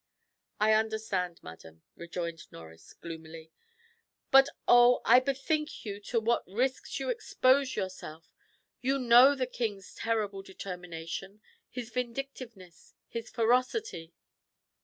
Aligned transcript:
"I 0.59 0.73
understand, 0.73 1.43
madam," 1.43 1.83
rejoined 1.95 2.51
Norris 2.51 2.93
gloomily. 2.93 3.51
"But 4.31 4.49
oh 4.67 5.01
I 5.05 5.19
bethink 5.19 5.85
you 5.85 5.99
to 6.05 6.19
what 6.19 6.43
risks 6.47 6.99
you 6.99 7.09
expose 7.11 7.75
yourself. 7.75 8.27
You 8.81 8.97
know 8.97 9.35
the 9.35 9.45
king's 9.45 9.93
terrible 9.93 10.41
determination 10.41 11.39
his 11.69 11.91
vindictiveness, 11.91 12.95
his 13.09 13.29
ferocity." 13.29 14.15